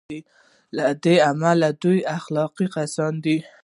له 0.75 0.85
دې 1.03 1.15
امله 1.31 1.69
دوی 1.81 1.99
اخلاقي 2.17 2.67
کسان 2.75 3.13
دي. 3.25 3.37